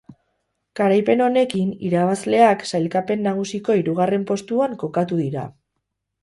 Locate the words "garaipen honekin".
0.77-1.67